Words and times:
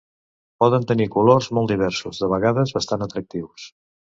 Poden 0.63 0.87
tenir 0.91 1.07
colors 1.17 1.49
molt 1.57 1.73
diversos, 1.73 2.23
de 2.25 2.33
vegades 2.35 2.77
bastant 2.79 3.07
atractius. 3.09 3.69